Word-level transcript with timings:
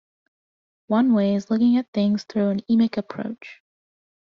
One 0.87 1.13
way 1.13 1.35
is 1.35 1.51
looking 1.51 1.77
at 1.77 1.93
things 1.93 2.23
through 2.23 2.49
an 2.49 2.61
emic 2.61 2.97
approach. 2.97 3.61